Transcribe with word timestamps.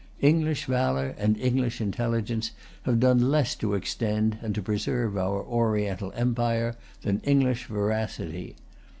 English 0.21 0.65
valour 0.65 1.13
and 1.19 1.37
English 1.37 1.79
intelligence 1.79 2.53
have 2.85 2.99
done 2.99 3.29
less 3.29 3.53
to 3.53 3.75
extend 3.75 4.35
and 4.41 4.55
to 4.55 4.59
preserve 4.63 5.15
our 5.15 5.43
Oriental 5.43 6.11
empire 6.15 6.75
than 7.03 7.19
English 7.19 7.67
veracity. 7.67 8.55